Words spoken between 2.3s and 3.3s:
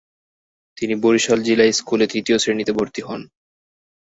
শ্রেণিতে ভর্তি হন।